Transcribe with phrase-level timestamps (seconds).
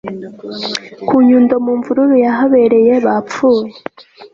[1.07, 3.69] ku nyundo mu mvururu yahabereye bapfuye